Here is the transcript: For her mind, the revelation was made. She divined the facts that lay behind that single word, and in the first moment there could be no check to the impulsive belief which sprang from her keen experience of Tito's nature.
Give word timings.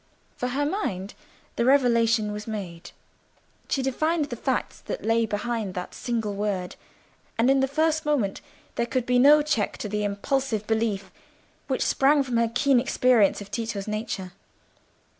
For 0.35 0.47
her 0.47 0.65
mind, 0.65 1.13
the 1.57 1.63
revelation 1.65 2.31
was 2.31 2.47
made. 2.47 2.89
She 3.69 3.83
divined 3.83 4.31
the 4.31 4.35
facts 4.35 4.79
that 4.81 5.05
lay 5.05 5.27
behind 5.27 5.75
that 5.75 5.93
single 5.93 6.33
word, 6.33 6.75
and 7.37 7.51
in 7.51 7.59
the 7.59 7.67
first 7.67 8.03
moment 8.03 8.41
there 8.77 8.87
could 8.87 9.05
be 9.05 9.19
no 9.19 9.43
check 9.43 9.77
to 9.77 9.87
the 9.87 10.03
impulsive 10.03 10.65
belief 10.65 11.11
which 11.67 11.85
sprang 11.85 12.23
from 12.23 12.37
her 12.37 12.51
keen 12.51 12.79
experience 12.79 13.41
of 13.41 13.51
Tito's 13.51 13.87
nature. 13.87 14.31